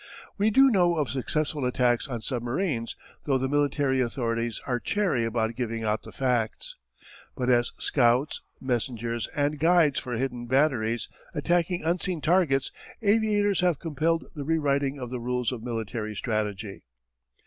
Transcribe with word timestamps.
We 0.35 0.49
do 0.49 0.71
know 0.71 0.97
of 0.97 1.09
successful 1.11 1.63
attacks 1.63 2.07
on 2.07 2.21
submarines, 2.21 2.95
though 3.25 3.37
the 3.37 3.47
military 3.47 4.01
authorities 4.01 4.59
are 4.65 4.79
chary 4.79 5.23
about 5.25 5.55
giving 5.55 5.83
out 5.83 6.01
the 6.01 6.11
facts. 6.11 6.75
But 7.35 7.51
as 7.51 7.71
scouts, 7.77 8.41
messengers, 8.59 9.27
and 9.35 9.59
guides 9.59 9.99
for 9.99 10.13
hidden 10.13 10.47
batteries 10.47 11.07
attacking 11.35 11.83
unseen 11.83 12.19
targets, 12.19 12.71
aviators 13.03 13.59
have 13.59 13.77
compelled 13.77 14.25
the 14.33 14.43
rewriting 14.43 14.97
of 14.97 15.11
the 15.11 15.19
rules 15.19 15.51
of 15.51 15.61
military 15.61 16.15
strategy. 16.15 16.83